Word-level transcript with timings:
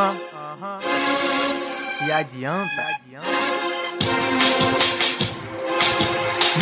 Aham, 0.00 0.16
aham. 0.32 0.78
Adianta, 2.10 2.82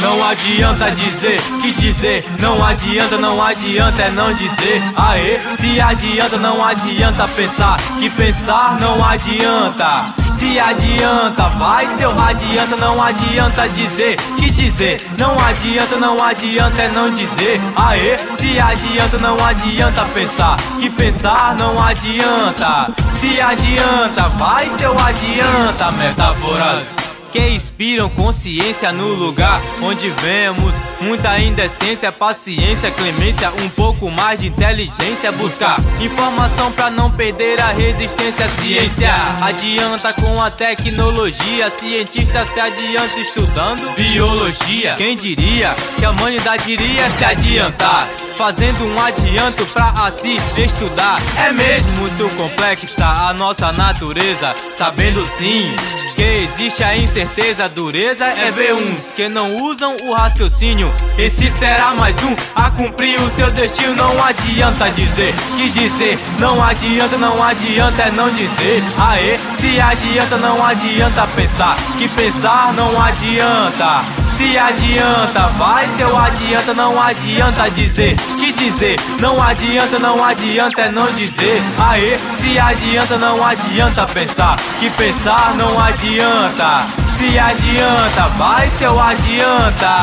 Não 0.03 0.25
adianta 0.25 0.91
dizer 0.91 1.41
que 1.63 1.73
dizer, 1.73 2.25
não 2.41 2.65
adianta, 2.65 3.17
não 3.17 3.41
adianta 3.41 4.03
é 4.03 4.11
não 4.11 4.35
dizer. 4.35 4.83
Aê, 4.97 5.39
se 5.57 5.81
adianta, 5.81 6.37
não 6.37 6.65
adianta 6.65 7.29
pensar, 7.29 7.79
que 8.01 8.11
pensar 8.11 8.77
não 8.81 9.05
adianta. 9.05 10.28
Se 10.39 10.57
adianta, 10.61 11.43
vai 11.59 11.89
seu 11.99 12.11
adianta, 12.11 12.77
não 12.77 13.03
adianta 13.03 13.69
dizer 13.71 14.17
que 14.39 14.49
dizer, 14.53 15.05
não 15.19 15.37
adianta, 15.37 15.97
não 15.97 16.17
adianta 16.23 16.81
é 16.81 16.89
não 16.93 17.11
dizer. 17.11 17.61
Aê, 17.75 18.17
se 18.37 18.61
adianta, 18.61 19.19
não 19.19 19.37
adianta 19.45 20.05
pensar, 20.15 20.57
que 20.79 20.89
pensar 20.91 21.57
não 21.59 21.77
adianta. 21.83 22.87
Se 23.17 23.41
adianta, 23.41 24.29
vai 24.39 24.71
seu 24.79 24.97
adianta, 24.97 25.91
metáforas 25.91 27.08
que 27.33 27.49
inspiram 27.51 28.09
consciência 28.09 28.93
no 28.93 29.15
lugar 29.15 29.61
onde 29.83 30.09
vemos 30.11 30.75
muita 31.01 31.39
indecência, 31.39 32.11
paciência, 32.11 32.91
clemência, 32.91 33.51
um 33.63 33.69
pouco 33.69 34.11
mais 34.11 34.41
de 34.41 34.49
inteligência, 34.49 35.31
buscar 35.33 35.79
informação 36.01 36.73
para 36.73 36.91
não 36.91 37.11
perder 37.11 37.61
a 37.61 37.69
resistência, 37.69 38.49
ciência 38.49 39.11
adianta 39.43 40.13
com 40.13 40.43
a 40.43 40.51
tecnologia, 40.51 41.71
cientista 41.71 42.45
se 42.45 42.61
adianta 42.61 43.19
estudando 43.19 43.95
biologia. 43.95 44.95
Quem 44.97 45.15
diria 45.15 45.75
que 45.99 46.05
a 46.05 46.11
humanidade 46.11 46.71
iria 46.71 47.11
se 47.11 47.25
adiantar? 47.25 48.09
Fazendo 48.39 48.85
um 48.85 49.01
adianto 49.01 49.67
pra 49.67 49.93
assim 50.07 50.37
estudar. 50.57 51.19
É 51.45 51.53
mesmo 51.53 51.91
muito 51.99 52.37
complexa 52.37 53.05
a 53.05 53.35
nossa 53.35 53.73
natureza, 53.73 54.55
sabendo 54.73 55.27
sim 55.27 55.75
que 56.15 56.23
existe 56.23 56.85
a 56.85 56.97
incerteza, 56.97 57.65
a 57.65 57.69
dureza 57.69 58.25
é 58.25 58.51
ver 58.53 58.75
uns 58.75 59.13
que 59.13 59.29
não 59.29 59.57
usam 59.57 59.97
o 60.03 60.13
raciocínio. 60.13 60.93
Esse 61.19 61.51
será 61.51 61.95
mais 61.95 62.17
um 62.23 62.35
a 62.55 62.71
cumprir 62.71 63.21
o 63.21 63.31
seu 63.31 63.51
destino. 63.51 63.95
Não 63.97 64.25
adianta 64.25 64.89
dizer 64.91 65.35
que 65.57 65.69
dizer, 65.71 66.19
não 66.39 66.63
adianta, 66.63 67.19
não 67.19 67.43
adianta 67.43 68.03
é 68.03 68.11
não 68.13 68.31
dizer. 68.31 68.83
Aê, 68.99 69.39
se 69.61 69.81
adianta, 69.81 70.37
não 70.39 70.65
adianta 70.65 71.27
pensar, 71.35 71.77
que 71.99 72.09
pensar 72.09 72.73
não 72.75 73.01
adianta. 73.01 74.18
Se 74.39 74.57
adianta, 74.57 75.49
vai 75.59 75.85
seu 75.97 76.17
adianta, 76.17 76.73
não 76.73 77.03
adianta 77.03 77.69
dizer 77.73 78.17
que 78.39 78.53
dizer, 78.53 78.97
não 79.21 79.43
adianta, 79.43 79.99
não 79.99 80.25
adianta 80.25 80.83
é 80.83 80.91
não 80.93 81.13
dizer. 81.15 81.61
Aê, 81.77 82.17
se 82.17 82.57
adianta, 82.57 83.19
não 83.19 83.45
adianta 83.45 84.07
pensar, 84.07 84.57
que 84.79 84.89
pensar 84.91 85.57
não 85.57 85.77
adianta. 85.77 86.87
Se 87.17 87.37
adianta, 87.37 88.29
vai 88.37 88.69
seu 88.69 89.01
adianta. 89.01 89.97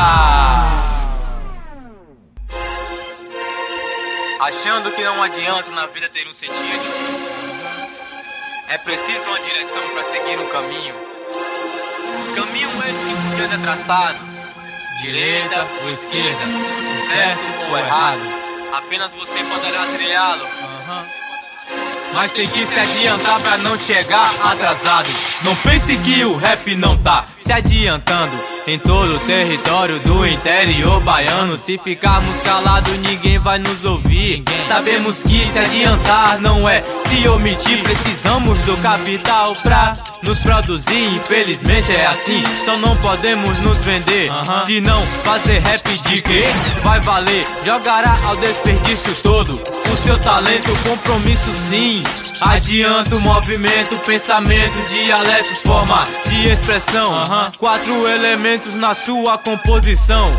Achando 4.38 4.90
que 4.94 5.02
não 5.02 5.22
adianta 5.22 5.70
na 5.70 5.86
vida 5.86 6.10
ter 6.10 6.28
um 6.28 6.34
sentido. 6.34 6.84
É 8.68 8.76
preciso 8.76 9.24
uma 9.28 9.40
direção 9.40 9.82
para 9.94 10.04
seguir 10.04 10.38
um 10.38 10.48
caminho. 10.50 10.94
Caminho 12.34 12.68
esse 12.84 13.30
que 13.30 13.36
Deus 13.36 13.52
é 13.52 13.56
traçado, 13.56 14.35
direita 15.02 15.66
ou 15.82 15.90
esquerda, 15.90 16.44
certo 17.08 17.70
ou 17.70 17.78
errado. 17.78 18.20
Apenas 18.72 19.14
você 19.14 19.38
poderá 19.44 19.86
trilhá-lo. 19.94 20.46
Mas 22.16 22.32
tem 22.32 22.48
que 22.48 22.64
se 22.64 22.80
adiantar 22.80 23.38
pra 23.40 23.58
não 23.58 23.78
chegar 23.78 24.34
atrasado. 24.42 25.06
Não 25.42 25.54
pense 25.56 25.94
que 25.98 26.24
o 26.24 26.34
rap 26.34 26.74
não 26.74 26.96
tá 26.96 27.26
se 27.38 27.52
adiantando. 27.52 28.32
Em 28.66 28.78
todo 28.78 29.14
o 29.14 29.18
território 29.20 30.00
do 30.00 30.26
interior 30.26 31.00
baiano 31.02 31.56
Se 31.56 31.78
ficarmos 31.78 32.42
calados 32.42 32.92
ninguém 32.98 33.38
vai 33.38 33.58
nos 33.58 33.84
ouvir. 33.84 34.42
Sabemos 34.66 35.22
que 35.22 35.46
se 35.46 35.58
adiantar 35.58 36.40
não 36.40 36.66
é 36.66 36.82
se 37.04 37.28
omitir. 37.28 37.82
Precisamos 37.82 38.58
do 38.60 38.76
capital 38.78 39.54
pra 39.56 39.92
nos 40.22 40.40
produzir. 40.40 41.14
Infelizmente 41.14 41.92
é 41.92 42.06
assim, 42.06 42.42
só 42.64 42.78
não 42.78 42.96
podemos 42.96 43.58
nos 43.58 43.78
vender. 43.80 44.30
Se 44.64 44.80
não 44.80 45.02
fazer 45.02 45.58
rap 45.58 45.86
de 45.98 46.22
quê? 46.22 46.44
Vai 46.82 46.98
valer, 47.00 47.46
jogará 47.64 48.16
ao 48.24 48.36
desperdício 48.36 49.14
todo 49.16 49.60
O 49.92 49.96
seu 49.96 50.18
talento, 50.18 50.74
compromisso 50.88 51.52
sim 51.52 52.05
Adianta 52.40 53.16
o 53.16 53.20
movimento, 53.20 53.96
pensamento, 54.04 54.76
dialetos, 54.88 55.58
forma 55.58 56.06
de 56.26 56.48
expressão. 56.48 57.24
Quatro 57.58 58.06
elementos 58.08 58.74
na 58.74 58.94
sua 58.94 59.38
composição. 59.38 60.30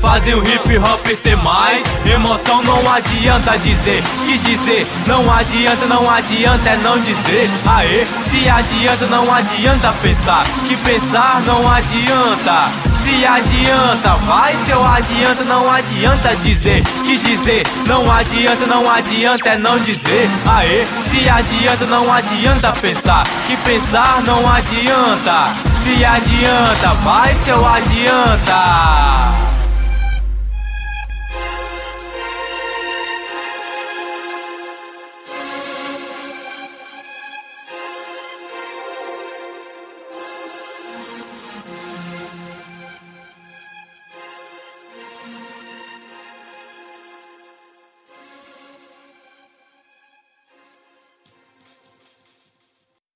Fazem 0.00 0.34
o 0.34 0.42
hip 0.42 0.78
hop 0.78 1.06
ter 1.22 1.36
mais 1.36 1.82
emoção. 2.06 2.62
Não 2.62 2.90
adianta 2.92 3.58
dizer 3.58 4.02
que 4.26 4.38
dizer. 4.38 4.86
Não 5.06 5.30
adianta, 5.32 5.86
não 5.86 6.10
adianta 6.10 6.68
é 6.68 6.76
não 6.76 6.98
dizer. 7.00 7.48
Aê, 7.66 8.04
se 8.28 8.48
adianta, 8.48 9.06
não 9.06 9.32
adianta 9.32 9.92
pensar. 10.02 10.44
Que 10.68 10.76
pensar 10.76 11.40
não 11.46 11.66
adianta 11.70 12.96
se 13.06 13.24
adianta, 13.24 14.14
vai 14.24 14.56
seu 14.66 14.84
adianta, 14.84 15.44
não 15.44 15.70
adianta 15.70 16.34
dizer 16.42 16.82
que 17.04 17.16
dizer, 17.18 17.62
não 17.86 18.02
adianta, 18.10 18.66
não 18.66 18.90
adianta 18.90 19.50
é 19.50 19.56
não 19.56 19.78
dizer. 19.78 20.28
Aê, 20.44 20.84
se 21.08 21.28
adianta, 21.46 21.86
não 21.86 22.12
adianta 22.12 22.72
pensar, 22.72 23.24
que 23.46 23.56
pensar 23.58 24.22
não 24.24 24.46
adianta. 24.48 25.44
Se 25.82 26.04
adianta, 26.04 26.88
vai 27.04 27.34
seu 27.36 27.64
adianta. 27.64 29.55